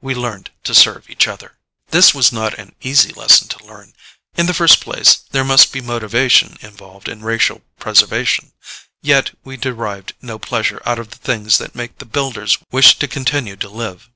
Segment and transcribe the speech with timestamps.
[0.00, 1.56] We learned to serve each other.
[1.90, 3.94] This was not an easy lesson to learn.
[4.36, 8.50] In the first place there must be motivation involved in racial preservation.
[9.02, 13.06] Yet we derived no pleasure out of the things that make the Builders wish to
[13.06, 14.10] continue to live.